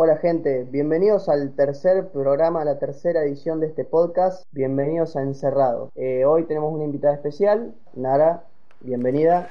[0.00, 4.44] Hola gente, bienvenidos al tercer programa, la tercera edición de este podcast.
[4.52, 5.90] Bienvenidos a Encerrado.
[5.96, 8.44] Eh, hoy tenemos una invitada especial, Nara,
[8.78, 9.48] bienvenida.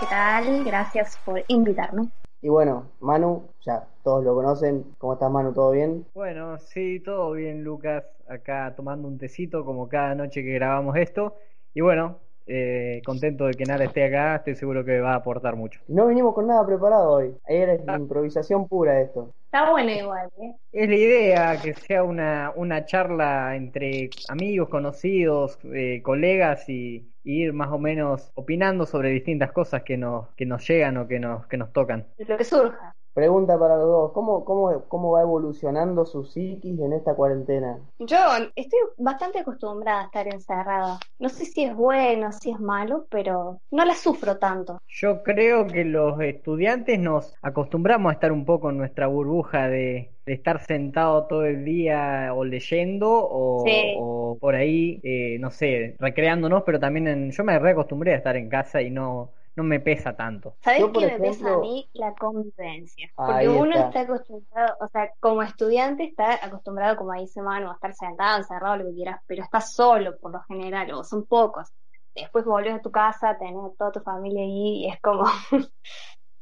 [0.00, 0.64] ¿Qué tal?
[0.64, 2.08] Gracias por invitarme.
[2.40, 4.86] Y bueno, Manu, ya todos lo conocen.
[4.96, 5.52] ¿Cómo estás Manu?
[5.52, 6.06] ¿Todo bien?
[6.14, 8.04] Bueno, sí, todo bien Lucas.
[8.26, 11.34] Acá tomando un tecito como cada noche que grabamos esto.
[11.74, 15.54] Y bueno, eh, contento de que Nara esté acá, estoy seguro que va a aportar
[15.54, 15.80] mucho.
[15.86, 17.96] No vinimos con nada preparado hoy, era ah.
[17.98, 19.34] improvisación pura esto.
[19.44, 20.56] Está bueno igual, ¿eh?
[20.72, 27.52] Es la idea que sea una, una charla entre amigos, conocidos, eh, colegas y, ir
[27.52, 31.46] más o menos opinando sobre distintas cosas que nos, que nos llegan o que nos,
[31.46, 32.06] que nos tocan.
[32.16, 32.94] Lo que surja.
[33.18, 37.80] Pregunta para los dos, ¿cómo, cómo, cómo va evolucionando su psiquis en esta cuarentena?
[37.98, 38.16] Yo
[38.54, 41.00] estoy bastante acostumbrada a estar encerrada.
[41.18, 44.80] No sé si es bueno, si es malo, pero no la sufro tanto.
[44.86, 50.12] Yo creo que los estudiantes nos acostumbramos a estar un poco en nuestra burbuja de,
[50.24, 56.78] estar sentado todo el día o leyendo o, por ahí, eh, no sé, recreándonos, pero
[56.78, 60.54] también en, yo me reacostumbré a estar en casa y no no me pesa tanto.
[60.60, 61.90] ¿Sabes qué me pesa a mí?
[61.92, 63.10] La convivencia.
[63.16, 64.02] Porque uno está.
[64.02, 68.84] acostumbrado, o sea, como estudiante está acostumbrado, como dice Manu, a estar sentado, encerrado, lo
[68.84, 71.72] que quieras, pero estás solo por lo general, o son pocos.
[72.14, 75.24] Después volvés a tu casa, tenés toda tu familia ahí y es como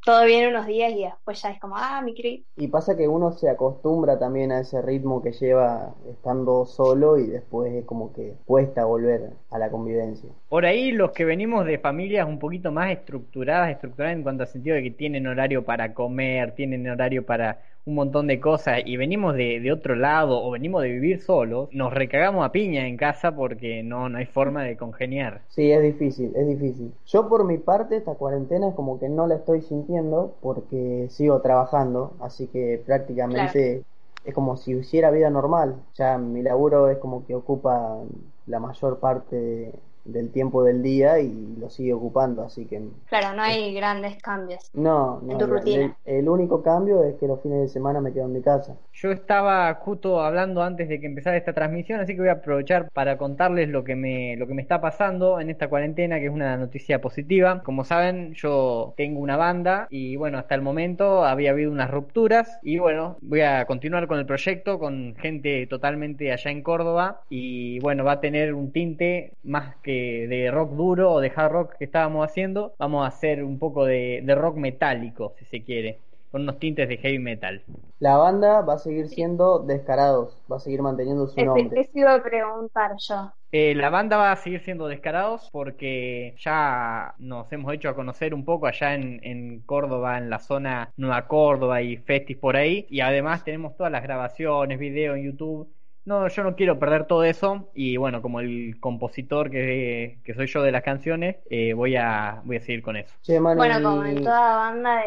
[0.04, 2.46] todo bien unos días y después ya es como, ah, mi cri.
[2.56, 7.26] Y pasa que uno se acostumbra también a ese ritmo que lleva estando solo y
[7.28, 10.30] después es como que cuesta volver a la convivencia.
[10.48, 14.48] Por ahí los que venimos de familias un poquito más estructuradas, estructuradas en cuanto al
[14.48, 18.96] sentido de que tienen horario para comer, tienen horario para un montón de cosas y
[18.96, 22.96] venimos de, de, otro lado o venimos de vivir solos, nos recagamos a piña en
[22.96, 25.42] casa porque no, no hay forma de congeniar.
[25.48, 26.92] Sí, es difícil, es difícil.
[27.06, 31.40] Yo por mi parte esta cuarentena es como que no la estoy sintiendo porque sigo
[31.40, 33.82] trabajando, así que prácticamente
[34.24, 35.76] es como si hiciera vida normal.
[35.94, 37.98] Ya mi laburo es como que ocupa
[38.46, 39.72] la mayor parte de
[40.06, 42.82] del tiempo del día y lo sigue ocupando, así que...
[43.08, 45.96] Claro, no hay grandes cambios no, en tu rutina.
[46.04, 48.76] El, único cambio es que los fines de semana me quedo en mi casa.
[48.92, 52.90] Yo estaba justo hablando antes de que empezara esta transmisión, así que voy a aprovechar
[52.90, 56.32] para contarles lo que me, lo que me está pasando en esta cuarentena, que es
[56.32, 57.62] una noticia positiva.
[57.62, 62.58] Como saben, yo tengo una banda y bueno, hasta el momento había habido unas rupturas
[62.62, 67.78] y bueno, voy a continuar con el proyecto con gente totalmente allá en Córdoba y
[67.80, 69.95] bueno, va a tener un tinte más que
[70.28, 73.84] de, rock duro o de hard rock que estábamos haciendo, vamos a hacer un poco
[73.84, 77.62] de, rock metálico, si se quiere, con unos tintes de heavy metal.
[77.98, 81.80] La banda va a seguir siendo Descarados, va a seguir manteniendo su nombre.
[81.80, 83.32] Eso iba a preguntar yo.
[83.52, 88.34] Eh, la banda va a seguir siendo Descarados porque ya nos hemos hecho a conocer
[88.34, 92.86] un poco allá en, en, Córdoba, en la zona Nueva Córdoba y Festis por ahí.
[92.90, 95.68] Y además tenemos todas las grabaciones, videos en YouTube
[96.06, 100.62] no, yo no quiero perder todo eso y bueno, como el compositor que, soy yo
[100.62, 103.12] de las canciones, eh, voy, a, voy a seguir con eso.
[103.40, 105.02] bueno, como en toda banda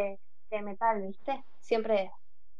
[0.51, 1.43] de, metal, ¿viste?
[1.61, 2.11] Siempre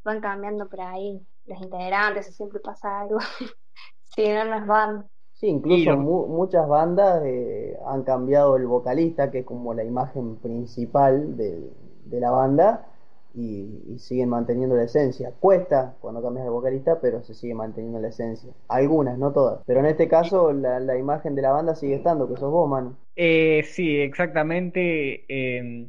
[0.05, 3.19] van cambiando por ahí los integrantes o siempre pasa algo.
[4.16, 5.06] si no, no van.
[5.33, 11.35] Sí, incluso muchas bandas eh, han cambiado el vocalista, que es como la imagen principal
[11.35, 11.71] de,
[12.06, 12.85] de la banda
[13.34, 15.31] y, siguen manteniendo la esencia.
[15.40, 18.51] Cuesta cuando cambias de vocalista, pero se sigue manteniendo la esencia.
[18.67, 19.62] Algunas, no todas.
[19.66, 22.97] Pero en este caso, la, imagen de la banda sigue estando, que sos vos, mano.
[23.16, 25.25] Eh, sí, exactamente.
[25.28, 25.88] Eh,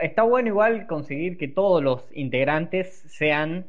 [0.00, 3.66] está bueno igual conseguir que todos los integrantes sean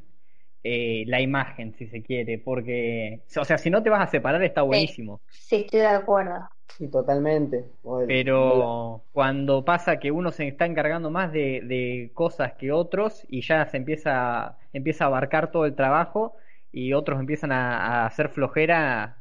[0.64, 4.44] eh, la imagen, si se quiere, porque, o sea, si no te vas a separar
[4.44, 5.22] está buenísimo.
[5.30, 6.50] Sí, estoy de acuerdo.
[6.78, 7.66] Sí, totalmente.
[8.08, 13.66] Pero cuando pasa que uno se está encargando más de, cosas que otros y ya
[13.66, 16.36] se empieza, empieza a abarcar todo el trabajo
[16.72, 19.18] y otros empiezan a, hacer flojera,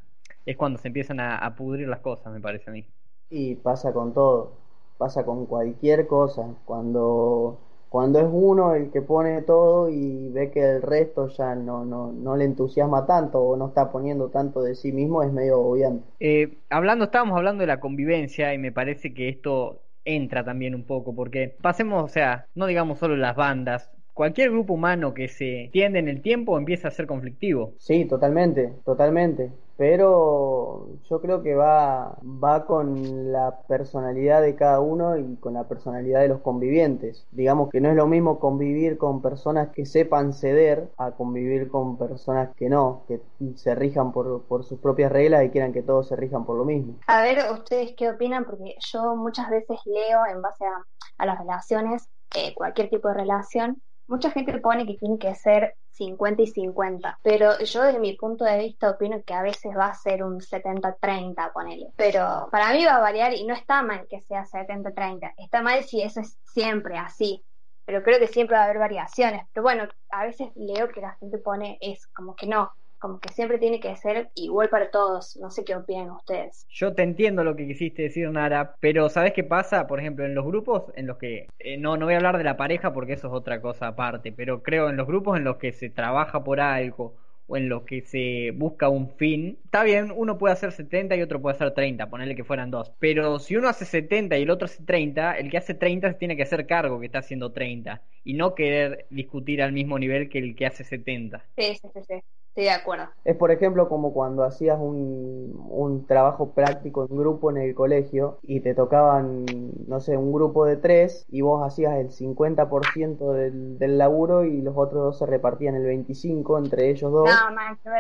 [0.47, 2.87] es cuando se empiezan a, a pudrir las cosas, me parece a mí.
[3.31, 4.53] Y pasa con todo,
[4.97, 6.55] pasa con cualquier cosa.
[6.65, 11.85] Cuando cuando es uno el que pone todo y ve que el resto ya no,
[11.85, 15.61] no, no le entusiasma tanto o no está poniendo tanto de sí mismo, es medio
[15.61, 16.05] obviante.
[16.21, 20.85] Eh, hablando, estábamos hablando de la convivencia y me parece que esto entra también un
[20.85, 25.71] poco, porque pasemos, o sea, no digamos solo las bandas, cualquier grupo humano que se
[25.73, 27.75] tiende en el tiempo empieza a ser conflictivo.
[27.79, 29.53] Sí, totalmente, totalmente.
[29.77, 35.65] Pero yo creo que va, va con la personalidad de cada uno y con la
[35.65, 37.27] personalidad de los convivientes.
[37.33, 41.97] Digamos que no es lo mismo convivir con personas que sepan ceder a convivir con
[41.97, 43.21] personas que no, que
[43.57, 46.65] se rijan por, por sus propias reglas y quieran que todos se rijan por lo
[46.65, 46.95] mismo.
[47.07, 52.09] A ver, ustedes qué opinan, porque yo muchas veces leo en base a, las relaciones,
[52.37, 57.19] eh, cualquier tipo de relación, mucha gente pone que tiene que ser 50 y 50,
[57.23, 60.41] pero yo desde mi punto de vista opino que a veces va a ser un
[60.41, 61.89] 70-30, ponele.
[61.97, 65.85] Pero para mí va a variar y no está mal que sea 70-30, está mal
[65.85, 67.45] si eso es siempre así,
[67.85, 69.47] pero creo que siempre va a haber variaciones.
[69.53, 73.33] Pero bueno, a veces leo que la gente pone es como que no, como que
[73.33, 75.37] siempre tiene que ser igual para todos.
[75.37, 76.67] No sé qué opinan ustedes.
[76.71, 79.87] Yo te entiendo lo que quisiste decir, Nara, pero ¿sabes qué pasa?
[79.87, 82.45] Por ejemplo, en los grupos en los que, eh, no, no voy a hablar de
[82.45, 85.57] la pareja porque eso es otra cosa aparte, pero creo en los grupos en los
[85.57, 87.17] que se trabaja por algo
[87.49, 91.23] o en los que se busca un fin, está bien, uno puede hacer 70 y
[91.23, 92.93] otro puede hacer 30, ponerle que fueran dos.
[92.99, 96.19] Pero si uno hace 70 y el otro hace 30, el que hace 30 se
[96.19, 100.29] tiene que hacer cargo que está haciendo 30 y no querer discutir al mismo nivel
[100.29, 101.43] que el que hace 70.
[101.57, 102.23] Sí, sí, sí,
[102.63, 103.09] de acuerdo.
[103.25, 108.39] Es por ejemplo como cuando hacías un, un trabajo práctico en grupo en el colegio
[108.43, 109.45] y te tocaban,
[109.87, 114.61] no sé, un grupo de tres y vos hacías el 50% del, del laburo y
[114.61, 117.29] los otros dos se repartían el 25% entre ellos dos.
[117.29, 117.91] No, man, qué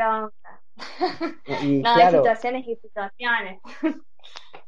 [1.62, 3.60] Y, no, hay situaciones y situaciones.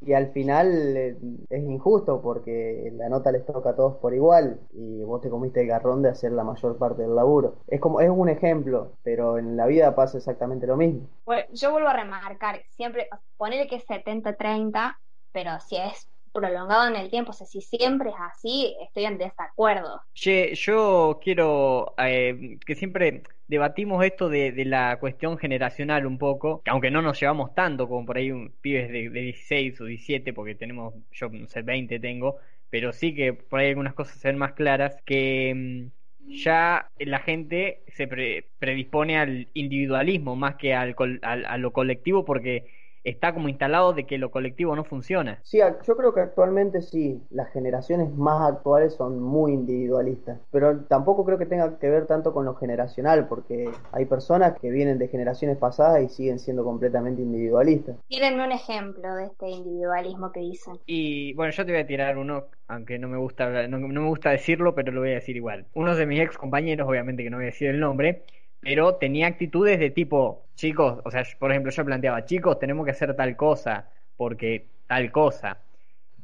[0.01, 1.17] y al final eh,
[1.49, 5.61] es injusto porque la nota les toca a todos por igual y vos te comiste
[5.61, 7.57] el garrón de hacer la mayor parte del laburo.
[7.67, 11.07] Es como es un ejemplo, pero en la vida pasa exactamente lo mismo.
[11.51, 14.97] yo vuelvo a remarcar, siempre poner que es 70-30,
[15.31, 19.17] pero si es prolongado en el tiempo, o sea, si siempre es así, estoy en
[19.17, 20.01] desacuerdo.
[20.15, 26.91] yo quiero eh, que siempre debatimos esto de, la cuestión generacional un poco, que aunque
[26.91, 30.93] no nos llevamos tanto como por ahí un pibes de, 16 o 17, porque tenemos,
[31.11, 32.37] yo no sé, 20 tengo,
[32.69, 37.19] pero sí que por ahí algunas cosas se ven más claras, que mm, ya la
[37.19, 43.93] gente se predispone al individualismo más que al, a lo colectivo porque está como instalado
[43.93, 45.39] de que lo colectivo no funciona.
[45.43, 51.25] Sí, yo creo que actualmente sí, las generaciones más actuales son muy individualistas, pero tampoco
[51.25, 55.07] creo que tenga que ver tanto con lo generacional, porque hay personas que vienen de
[55.07, 57.95] generaciones pasadas y siguen siendo completamente individualistas.
[58.07, 60.77] Tírenme un ejemplo de este individualismo que dicen.
[60.85, 64.07] Y bueno, yo te voy a tirar uno, aunque no me gusta, no, no me
[64.07, 65.65] gusta decirlo, pero lo voy a decir igual.
[65.73, 68.23] Uno de mis ex compañeros, obviamente que no voy a decir el nombre,
[68.61, 72.91] pero tenía actitudes de tipo, chicos, o sea, por ejemplo, yo planteaba, chicos, tenemos que
[72.91, 75.57] hacer tal cosa, porque tal cosa.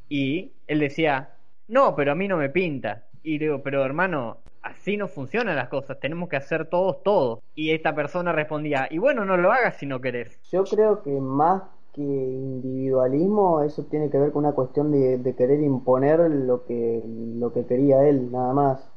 [0.08, 1.34] Y él decía,
[1.66, 3.04] no, pero a mí no me pinta.
[3.22, 7.42] Y digo, pero hermano, así no funcionan las cosas, tenemos que hacer todos todo.
[7.54, 10.38] Y esta persona respondía, y bueno, no lo hagas si no querés.
[10.50, 11.62] Yo creo que más
[11.92, 17.02] que individualismo, eso tiene que ver con una cuestión de, de querer imponer lo que,
[17.04, 18.88] lo que quería él, nada más.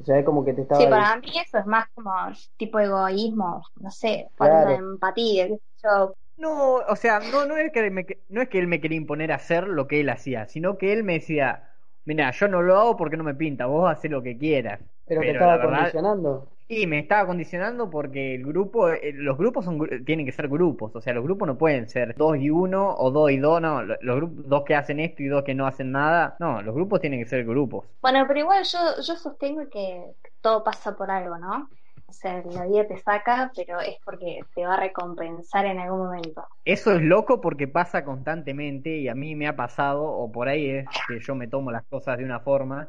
[0.00, 0.80] O sea, es como que te estaba...
[0.80, 2.12] Sí, para mí eso es más como
[2.56, 6.14] tipo egoísmo, no sé, falta de empatía, yo...
[6.36, 7.90] No, o sea, no, no, es que
[8.28, 10.92] no es que él me quería imponer a hacer lo que él hacía, sino que
[10.92, 11.68] él me decía,
[12.04, 14.80] mira, yo no lo hago porque no me pinta, vos haces lo que quieras.
[15.04, 16.48] Pero, te estaba condicionando.
[16.70, 20.94] Y me estaba condicionando porque el grupo, eh, los grupos son, tienen que ser grupos,
[20.94, 23.82] o sea, los grupos no pueden ser dos y uno o dos y dos, no,
[23.82, 27.00] los grupos, dos que hacen esto y dos que no hacen nada, no, los grupos
[27.00, 27.86] tienen que ser grupos.
[28.02, 30.12] Bueno, pero igual yo, yo sostengo que
[30.42, 31.70] todo pasa por algo, ¿no?
[32.06, 36.06] O sea, la vida te saca, pero es porque te va a recompensar en algún
[36.06, 36.46] momento.
[36.64, 40.68] Eso es loco porque pasa constantemente y a mí me ha pasado, o por ahí
[40.70, 42.88] es que yo me tomo las cosas de una forma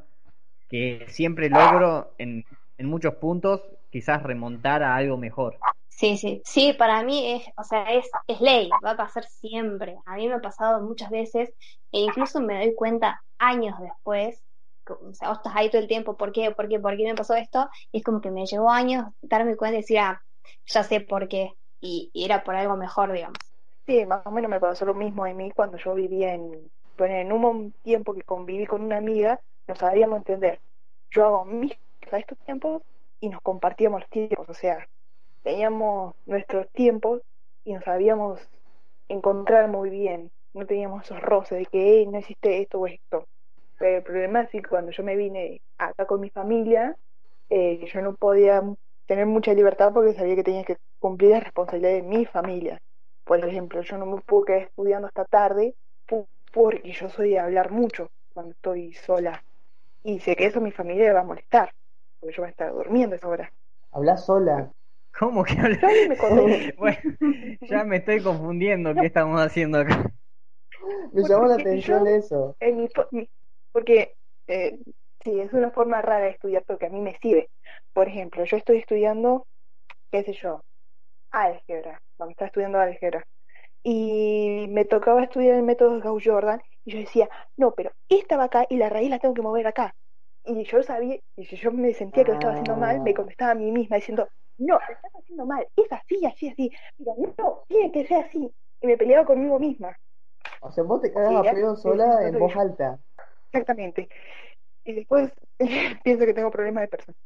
[0.70, 2.46] que siempre logro en
[2.80, 5.60] en muchos puntos quizás remontar a algo mejor.
[5.90, 9.98] Sí, sí, sí, para mí es, o sea, es, es ley, va a pasar siempre.
[10.06, 11.50] A mí me ha pasado muchas veces
[11.92, 14.42] e incluso me doy cuenta años después,
[14.88, 16.52] o sea, vos estás ahí todo el tiempo, ¿por qué?
[16.52, 16.80] ¿Por qué?
[16.80, 17.70] ¿Por qué me pasó esto?
[17.92, 20.22] Y es como que me llevó años darme cuenta y decir, ah,
[20.66, 23.38] ya sé por qué, y, era por algo mejor, digamos.
[23.86, 27.16] Sí, más o menos me pasó lo mismo a mí cuando yo vivía en, bueno,
[27.16, 30.62] en un tiempo que conviví con una amiga, no sabíamos entender.
[31.12, 31.74] Yo hago mis
[32.12, 32.82] a estos tiempos
[33.20, 34.88] y nos compartíamos los tiempos, o sea,
[35.44, 37.22] teníamos nuestros tiempos
[37.64, 38.40] y nos sabíamos
[39.08, 43.26] encontrar muy bien, no teníamos esos roces de que no existe esto o esto.
[43.78, 46.96] Pero el problema es que cuando yo me vine acá con mi familia,
[47.50, 48.62] eh, yo no podía
[49.08, 52.78] tener mucha libertad porque sabía que tenía que cumplir las responsabilidades de mi familia.
[53.26, 55.76] Por ejemplo, yo no me pude quedar estudiando hasta tarde
[56.52, 59.44] porque yo soy de hablar mucho cuando estoy sola.
[60.04, 61.72] Y sé que eso mi familia le va a molestar
[62.20, 63.52] porque yo voy a estar durmiendo esa hora.
[63.92, 64.72] Habla sola.
[65.18, 65.80] ¿Cómo que habla?
[66.78, 66.98] bueno,
[67.62, 70.12] ya me estoy confundiendo qué estamos haciendo acá.
[71.12, 72.56] Me llamó la atención eso.
[73.72, 74.16] porque
[74.48, 74.80] eh,
[75.24, 77.50] sí, es una forma rara de estudiar, porque a mí me sirve.
[77.94, 79.46] Por ejemplo, yo estoy estudiando,
[80.12, 80.62] qué sé yo,
[81.32, 83.26] álgebra, cuando estaba estudiando álgebra.
[83.84, 88.46] Y me tocaba estudiar el método de Gauss-Jordan, y yo decía, no, pero esta va
[88.46, 89.96] acá y la raíz la tengo que mover acá
[90.46, 93.52] y yo sabía, y si yo me sentía que lo estaba haciendo mal, me contestaba
[93.52, 94.28] a mí misma diciendo,
[94.58, 98.52] no, lo estás haciendo mal, es así, así, así, pero no, tiene que ser así,
[98.82, 99.96] y me peleaba conmigo misma.
[100.62, 103.00] O sea, vos te cagas a pedo sola en voz alta.
[103.52, 104.10] Exactamente.
[104.84, 105.32] Y después
[106.04, 107.18] pienso que tengo problemas de persona.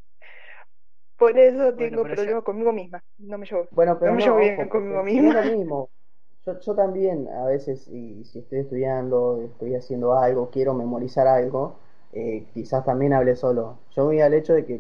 [1.18, 3.04] Por eso tengo problemas conmigo misma.
[3.18, 5.40] No me llevo, bueno, pero no me llevo bien conmigo misma.
[5.40, 5.90] Es lo mismo.
[6.46, 11.78] Yo, yo también, a veces, y, si estoy estudiando, estoy haciendo algo, quiero memorizar algo,
[12.14, 13.80] eh, quizás también hable solo.
[13.96, 14.80] Yo voy al hecho de que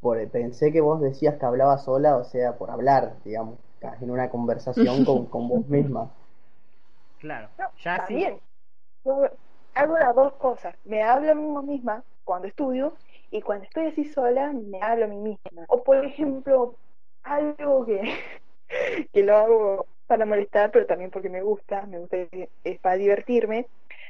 [0.00, 3.58] por, pensé que vos decías que hablaba sola, o sea, por hablar, digamos,
[4.00, 6.10] en una conversación con, con vos misma.
[7.18, 8.40] Claro, ya está bien.
[9.74, 10.74] hago las dos cosas.
[10.84, 12.94] Me hablo a mí misma cuando estudio
[13.30, 15.64] y cuando estoy así sola me hablo a mí misma.
[15.68, 16.76] O por ejemplo,
[17.24, 18.02] algo que,
[19.12, 22.18] que lo hago para molestar, pero también porque me gusta, me gusta,
[22.64, 23.66] es para divertirme.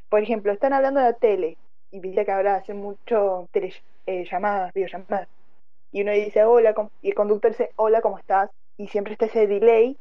[0.08, 1.58] Por ejemplo, están hablando de la tele
[1.92, 3.72] y viste que ahora hacen mucho tele,
[4.06, 5.28] eh, llamadas, videollamadas.
[5.92, 8.50] Y uno dice hola, y el conductor dice hola, ¿cómo estás?
[8.78, 9.96] Y siempre está ese delay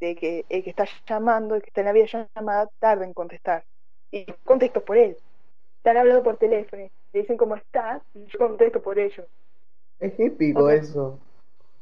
[0.00, 3.64] de que el que está llamando, el que está en la videollamada, tarda en contestar.
[4.10, 5.16] Y contesto por él.
[5.76, 9.26] Están hablando por teléfono, le dicen cómo estás, y yo contesto por ellos.
[10.00, 11.20] Es épico eso.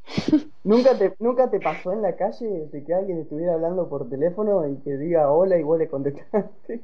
[0.65, 4.69] ¿Nunca te, ¿Nunca te pasó en la calle de que alguien estuviera hablando por teléfono
[4.69, 6.81] y que diga hola y vos le contestaste?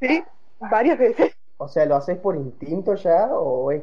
[0.00, 0.24] Sí,
[0.58, 1.36] varias veces.
[1.58, 3.82] O sea, ¿lo haces por instinto ya o es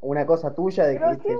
[0.00, 1.38] una cosa tuya de que...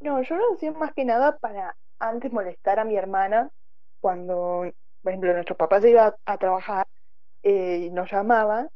[0.00, 3.50] No, yo lo hacía más que nada para antes molestar a mi hermana
[4.00, 4.64] cuando,
[5.02, 6.86] por ejemplo, nuestro papá se iba a, trabajar
[7.42, 8.68] eh, y nos llamaba,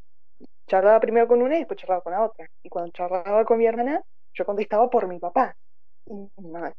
[0.66, 2.48] charlaba primero con una y después charlaba con la otra.
[2.62, 4.02] Y cuando charlaba con mi hermana,
[4.34, 5.56] yo contestaba por mi papá.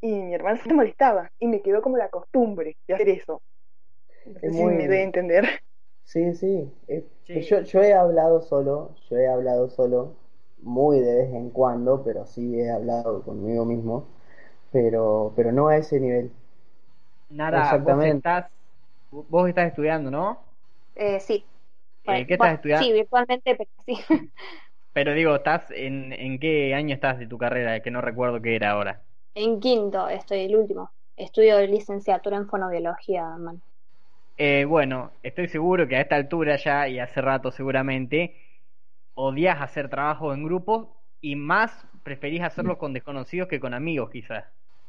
[0.02, 3.42] Y, mi hermana se molestaba y me quedó como la costumbre de hacer eso.
[4.26, 5.62] No sé si me debe entender.
[6.08, 6.72] Sí, sí.
[7.28, 10.16] Yo, yo he hablado solo, yo he hablado solo,
[10.62, 14.08] muy de vez en cuando, pero sí he hablado conmigo mismo,
[14.72, 16.32] pero, pero no a ese nivel.
[17.30, 18.06] Nada, Exactamente.
[18.06, 18.52] Vos estás,
[19.12, 20.46] vos estás estudiando, ¿no?
[20.96, 21.46] Eh, sí.
[22.04, 22.88] Eh, ¿Qué estás estudiando?
[22.88, 23.98] Sí, virtualmente, pero sí.
[24.94, 27.82] Pero digo, ¿estás en, en qué año estás de tu carrera?
[27.82, 29.06] Que no recuerdo qué era ahora.
[29.36, 30.92] En quinto, estoy el último.
[31.16, 33.64] Estudio licenciatura en fonobiología, man.
[34.38, 38.36] Eh, bueno, estoy seguro que a esta altura ya, y hace rato seguramente,
[39.16, 41.72] odias hacer trabajo en grupo y más
[42.04, 44.46] preferís hacerlo con desconocidos que con amigos, quizás.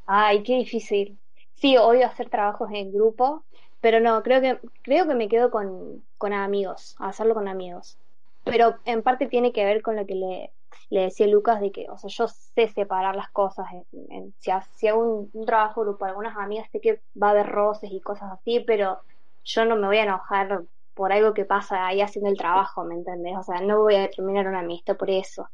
[0.07, 1.19] Ay, qué difícil.
[1.55, 3.45] Sí, odio hacer trabajos en grupo,
[3.81, 7.99] pero no, creo que, creo que me quedo con, con amigos, hacerlo con amigos.
[8.45, 10.53] Pero en parte tiene que ver con lo que le,
[10.91, 13.67] le decía Lucas de que, o sea, yo sé separar las cosas.
[14.11, 18.01] En, si, hago un, trabajo grupo, algunas amigas sé que va a haber roces y
[18.01, 19.01] cosas así, pero
[19.49, 20.63] yo no me voy a enojar
[20.95, 23.35] por algo que pasa ahí haciendo el trabajo, ¿me entendés?
[23.39, 25.49] O sea, no voy a terminar una amistad por eso.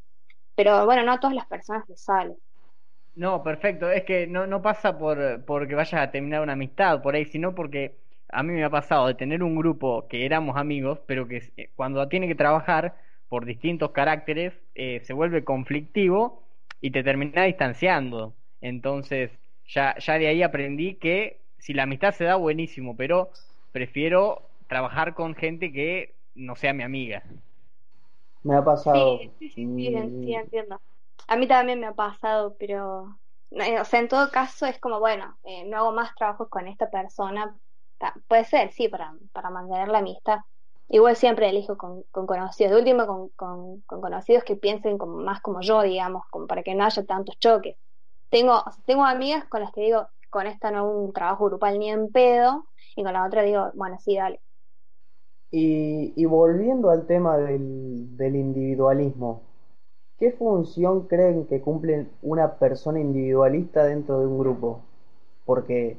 [0.57, 2.35] Pero bueno, no a todas las personas les sale.
[3.15, 3.91] No, perfecto.
[3.91, 7.55] Es que no, no pasa por porque vayas a terminar una amistad por ahí, sino
[7.55, 7.97] porque
[8.29, 11.71] a mí me ha pasado de tener un grupo que éramos amigos, pero que eh,
[11.77, 12.97] cuando tiene que trabajar
[13.29, 16.43] por distintos caracteres, eh, se vuelve conflictivo
[16.81, 18.35] y te termina distanciando.
[18.61, 19.31] Entonces,
[19.67, 23.31] ya, ya de ahí aprendí que si la amistad se da, buenísimo, pero
[23.75, 27.25] prefiero trabajar con gente que no sea mi amiga.
[28.45, 29.19] Me ha pasado.
[29.19, 30.81] Sí, sí, sí, sí, entiendo.
[31.27, 33.19] A mí también me ha pasado, pero,
[33.51, 36.69] eh, o sea, en todo caso es como, bueno, eh, no hago más trabajos con
[36.69, 37.59] esta persona.
[38.29, 40.39] Puede ser, sí, para, para mantener la amistad,
[40.89, 45.41] Igual siempre elijo con, con conocidos, de último con, con, conocidos que piensen como, más
[45.41, 47.77] como yo, digamos, como para que no haya tantos choques.
[48.29, 52.13] Tengo, tengo amigas con las que digo, con esta no un trabajo grupal ni en
[52.13, 54.43] pedo, y con la otra digo, bueno, sí, dale.
[55.51, 59.43] Y, y volviendo al tema del, del individualismo,
[60.19, 64.81] ¿qué función creen que cumple una persona individualista dentro de un grupo?
[65.47, 65.99] Porque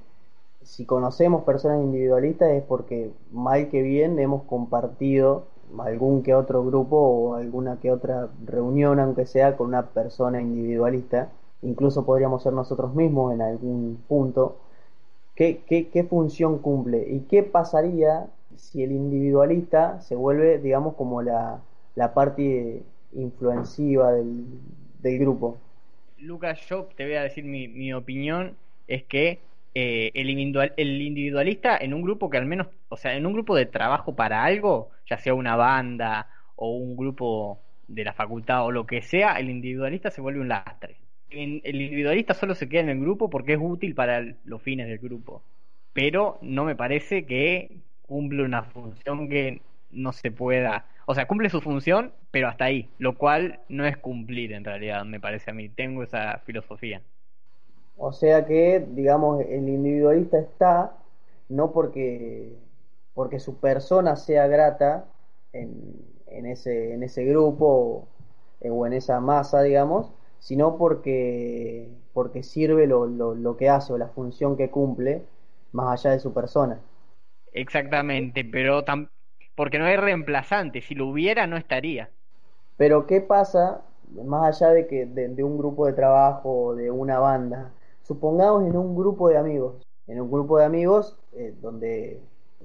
[0.64, 5.48] si conocemos personas individualistas es porque mal que bien hemos compartido
[5.80, 11.30] algún que otro grupo o alguna que otra reunión, aunque sea con una persona individualista,
[11.62, 14.58] incluso podríamos ser nosotros mismos en algún punto,
[15.36, 17.06] ¿qué, qué, qué función cumple?
[17.10, 21.62] ¿Y qué pasaría si el individualista se vuelve, digamos, como la,
[21.96, 22.84] la parte
[23.14, 24.46] influenciva del,
[25.02, 25.58] del grupo?
[26.18, 28.56] Lucas, yo te voy a decir mi, mi opinión,
[28.88, 29.40] es que
[29.74, 33.34] eh, el, individual, el individualista en un grupo que al menos, o sea, en un
[33.34, 38.66] grupo de trabajo para algo, ya sea una banda o un grupo de la facultad
[38.66, 41.05] o lo que sea, el individualista se vuelve un lastre.
[41.30, 45.00] El individualista solo se queda en el grupo porque es útil para los fines del
[45.00, 45.42] grupo,
[45.94, 51.50] pero no me parece que cumple una función que no se pueda, o sea, cumple
[51.50, 55.54] su función, pero hasta ahí, lo cual no es cumplir en realidad, me parece a
[55.54, 57.02] mí, tengo esa filosofía.
[57.98, 60.94] O sea que, digamos, el individualista está
[61.50, 62.54] no porque,
[63.14, 65.06] porque su persona sea grata
[65.54, 65.96] en,
[66.28, 68.08] en, ese, en ese grupo
[68.62, 70.12] o en esa masa, digamos,
[70.46, 75.24] sino porque, porque sirve lo, lo, lo que hace o la función que cumple
[75.72, 76.80] más allá de su persona.
[77.52, 78.84] Exactamente, pero
[79.56, 82.12] porque no hay reemplazante, si lo hubiera no estaría.
[82.78, 83.82] Pero ¿qué pasa
[84.24, 87.72] más allá de que de, un grupo de trabajo de una banda?
[88.04, 92.22] Supongamos en un grupo de amigos, en un grupo de amigos eh, donde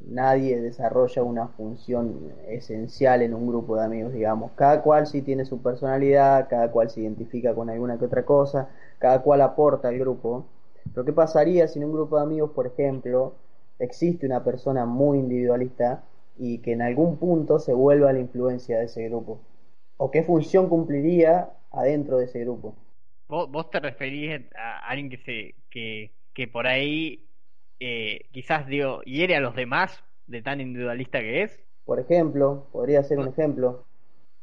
[0.09, 4.53] nadie desarrolla una función esencial en un grupo de amigos, digamos.
[4.53, 8.69] Cada cual sí tiene su personalidad, cada cual se identifica con alguna que otra cosa,
[8.99, 10.47] cada cual aporta al grupo.
[10.93, 13.35] Pero ¿qué pasaría si en un grupo de amigos, por ejemplo,
[13.79, 16.03] existe una persona muy individualista
[16.39, 19.41] y que en algún punto se vuelva la influencia de ese grupo?
[19.97, 22.75] ¿O qué función cumpliría adentro de ese grupo?
[23.29, 27.30] ¿Vos, te referís a alguien que, se, que, que por ahí
[27.81, 31.61] eh, quizás dio, hiere a los demás de tan individualista que es?
[31.85, 33.85] Por ejemplo, podría ser un ejemplo.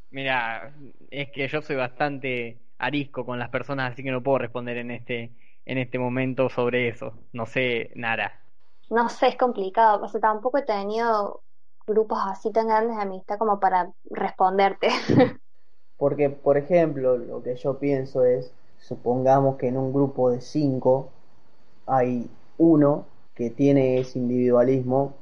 [0.09, 0.73] Mira,
[1.11, 4.91] es que yo soy bastante arisco con las personas, así que no puedo responder en
[4.91, 5.31] este
[5.65, 7.13] en este momento sobre eso.
[7.33, 8.31] No sé nada.
[8.89, 10.03] No sé, es complicado.
[10.03, 11.41] O sea, tampoco he tenido
[11.85, 14.89] grupos así tan grandes de amistad como para responderte.
[15.97, 21.09] Porque, por ejemplo, lo que yo pienso es, supongamos que en un grupo de cinco
[21.85, 23.05] hay uno
[23.37, 25.13] que tiene ese individualismo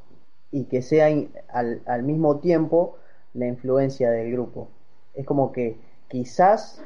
[0.49, 1.07] y que sea
[1.49, 2.95] al, al mismo tiempo
[3.33, 4.69] la influencia del grupo.
[5.13, 5.75] Es como que
[6.07, 6.81] quizás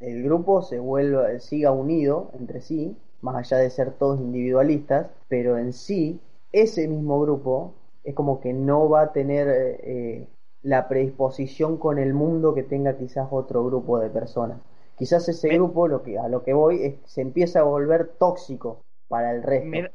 [0.00, 5.56] el grupo se vuelva, siga unido entre sí, más allá de ser todos individualistas, pero
[5.56, 6.18] en sí,
[6.50, 10.26] ese mismo grupo es como que no va a tener eh,
[10.62, 14.58] la predisposición con el mundo que tenga quizás otro grupo de personas.
[14.96, 18.80] Quizás ese grupo, lo que, a lo que voy, es, se empieza a volver tóxico
[19.06, 19.68] para el resto.
[19.68, 19.90] Me,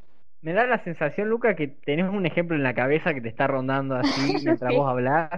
[0.48, 3.48] me da la sensación, Luca, que tenés un ejemplo en la cabeza que te está
[3.48, 5.30] rondando así mientras vos hablás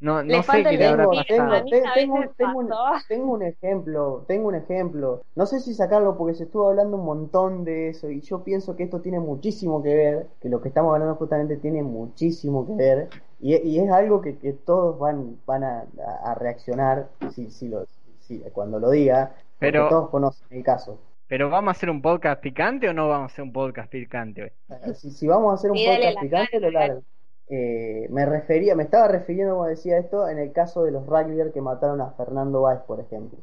[0.00, 1.64] no, no sé qué le habrá pasado.
[1.64, 2.68] Tengo, tengo, un,
[3.08, 5.22] tengo, un, ejemplo, tengo un ejemplo.
[5.36, 8.74] No sé si sacarlo porque se estuvo hablando un montón de eso y yo pienso
[8.74, 12.74] que esto tiene muchísimo que ver, que lo que estamos hablando justamente tiene muchísimo que
[12.74, 13.08] ver
[13.40, 15.84] y, y es algo que, que, todos van, van a,
[16.24, 17.86] a reaccionar si, si lo,
[18.20, 20.98] si, cuando lo diga, porque pero, todos conocen el caso.
[21.28, 24.44] ¿Pero vamos a hacer un podcast picante o no vamos a hacer un podcast picante
[24.44, 24.94] hoy?
[24.94, 27.02] Si, si vamos a hacer un podcast picante, lo largo.
[27.48, 31.52] Eh, me refería, me estaba refiriendo, como decía esto, en el caso de los rugbyers
[31.52, 33.38] que mataron a Fernando Báez, por ejemplo.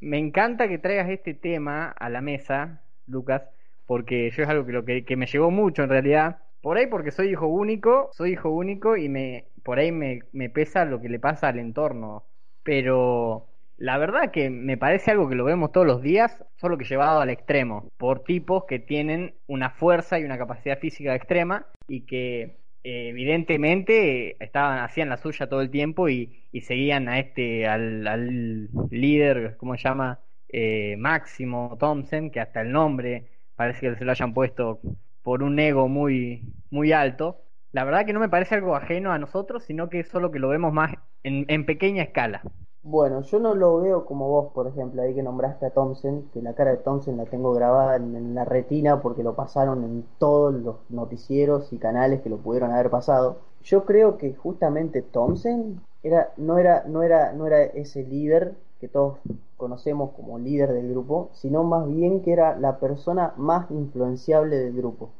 [0.00, 3.42] Me encanta que traigas este tema a la mesa, Lucas,
[3.86, 6.38] porque yo es algo que, lo que, me llegó mucho en realidad.
[6.62, 10.48] Por ahí porque soy hijo único, soy hijo único y me por ahí me, me
[10.48, 12.24] pesa lo que le pasa al entorno.
[12.62, 13.49] Pero
[13.80, 17.20] la verdad que me parece algo que lo vemos todos los días, solo que llevado
[17.20, 22.58] al extremo, por tipos que tienen una fuerza y una capacidad física extrema y que
[22.84, 29.56] evidentemente estaban hacían la suya todo el tiempo y, seguían a este al, al líder
[29.56, 34.34] cómo se llama eh, Máximo Thompson que hasta el nombre parece que se lo hayan
[34.34, 34.80] puesto
[35.22, 37.44] por un ego muy muy alto.
[37.72, 40.48] La verdad que no me parece algo ajeno a nosotros sino que solo que lo
[40.48, 42.42] vemos más en, en pequeña escala
[42.82, 46.40] bueno, yo no lo veo como vos, por ejemplo, ahí que nombraste a Thompson, que
[46.40, 50.54] la cara de Thompson la tengo grabada en, la retina porque lo pasaron en todos
[50.54, 53.38] los noticieros y canales que lo pudieron haber pasado.
[53.62, 58.88] Yo creo que justamente Thompson era, no, era, no, era, no era ese líder que
[58.88, 59.18] todos
[59.58, 64.74] conocemos como líder del grupo, sino más bien que era la persona más influenciable del
[64.74, 65.10] grupo.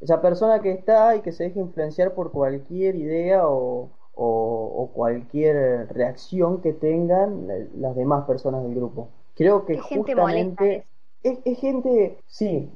[0.00, 5.88] Esa persona que está y que se deja influenciar por cualquier idea o, o, cualquier
[5.92, 9.08] reacción que tengan las demás personas del grupo.
[9.34, 10.84] Creo que justamente
[11.22, 12.68] es, gente, sí,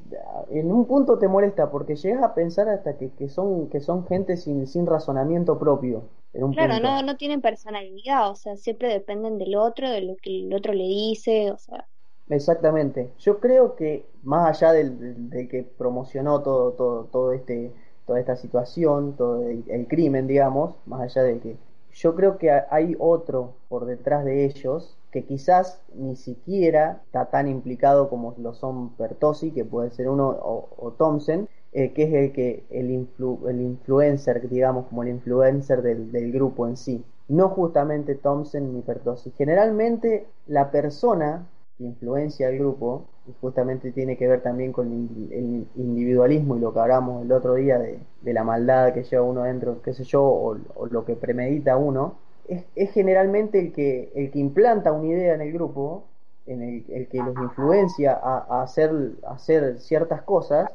[0.51, 4.07] en un punto te molesta porque llegas a pensar hasta que, que son que son
[4.07, 6.05] gente sin, sin razonamiento propio.
[6.53, 10.55] claro, no no tienen personalidad, o sea, siempre dependen del otro, de lo que el
[10.55, 11.87] otro le dice, o sea.
[12.29, 13.11] Exactamente.
[13.19, 17.73] Yo creo que más allá del, del que promocionó todo todo todo este
[18.07, 21.57] toda esta situación, todo el, crimen, digamos, más allá de que
[21.93, 27.47] yo creo que hay otro por detrás de ellos que quizás ni siquiera está tan
[27.47, 32.33] implicado como lo son Pertosi, que puede ser uno, o, Thompson, eh, que es el
[32.33, 33.09] que el,
[33.49, 37.05] el influencer, digamos, como el influencer del, del, grupo en sí.
[37.29, 39.33] No justamente Thompson ni Pertosi.
[39.37, 45.67] Generalmente la persona que influencia al grupo y justamente tiene que ver también con el
[45.77, 48.01] individualismo y lo que hablamos el otro día de,
[48.33, 50.57] la maldad que lleva uno dentro, qué sé yo, o,
[50.91, 52.17] lo que premedita uno,
[52.49, 56.05] es, es, generalmente el que, el que implanta una idea en el grupo,
[56.47, 58.91] en el, que los influencia a, hacer,
[59.25, 60.75] a hacer ciertas cosas,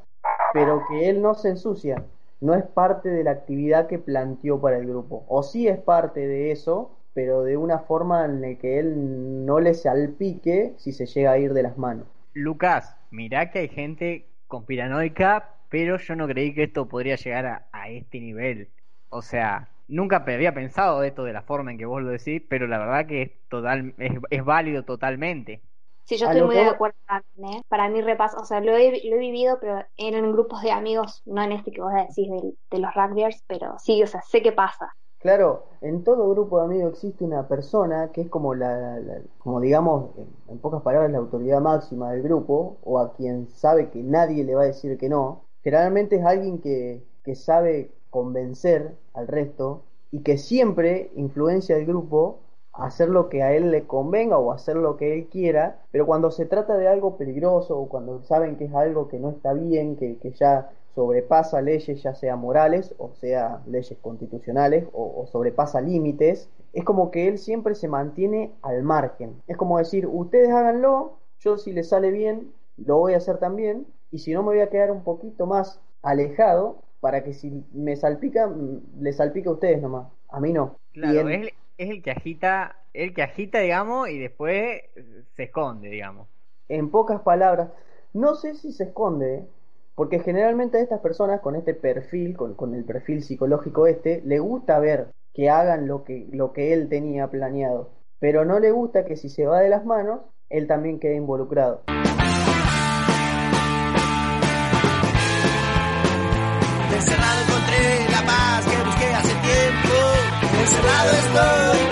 [0.54, 2.06] pero que él no se ensucia,
[2.40, 6.26] no es parte de la actividad que planteó para el grupo, o sí es parte
[6.26, 11.08] de eso, pero de una forma en la que él no le salpique si se
[11.08, 12.08] llega a ir de las manos.
[12.38, 17.90] Lucas, mirá que hay gente conspiranoica, pero yo no creí que esto podría llegar a,
[17.90, 18.70] este nivel.
[19.10, 22.68] O sea, nunca había pensado esto de la forma en que vos lo decís, pero
[22.68, 25.62] la verdad que es total, es, válido totalmente.
[26.04, 27.62] Sí, yo estoy muy de acuerdo ¿eh?
[27.68, 31.24] Para mí repaso, o sea, lo he, lo he vivido, pero eran grupos de amigos,
[31.26, 34.44] no en este que vos decís de, de los rugbyers, pero sí, o sea, sé
[34.44, 34.94] qué pasa.
[35.20, 39.00] Claro, en todo grupo de amigos existe una persona que es como la,
[39.40, 40.12] como digamos,
[40.48, 44.54] en, pocas palabras, la autoridad máxima del grupo, o a quien sabe que nadie le
[44.56, 45.42] va a decir que no.
[45.64, 52.40] Generalmente es alguien que, que sabe convencer al resto y que siempre influencia al grupo
[52.74, 56.06] a hacer lo que a él le convenga o hacer lo que él quiera, pero
[56.06, 59.54] cuando se trata de algo peligroso o cuando saben que es algo que no está
[59.54, 65.80] bien, que, que ya sobrepasa leyes, ya sea morales o sea leyes constitucionales, o, sobrepasa
[65.80, 69.36] límites, es como que él siempre se mantiene al margen.
[69.46, 73.86] Es como decir, ustedes háganlo, yo si les sale bien, lo voy a hacer también,
[74.10, 77.96] y si no me voy a quedar un poquito más alejado para que si me
[77.96, 80.78] salpica, mm, le salpica a ustedes nomás, a mí no.
[80.94, 84.82] Claro, es, es el que agita, el que agita, digamos, y después
[85.36, 86.28] se esconde, digamos.
[86.70, 87.70] En pocas palabras,
[88.14, 89.46] no sé si se esconde,
[89.98, 94.78] porque generalmente a estas personas con este perfil, con, el perfil psicológico este, le gusta
[94.78, 97.90] ver que hagan lo que, lo que él tenía planeado.
[98.20, 101.82] Pero no le gusta que si se va de las manos, él también quede involucrado.
[106.94, 109.96] Encerrado encontré la paz que busqué hace tiempo.
[110.62, 111.87] Encerrado estoy.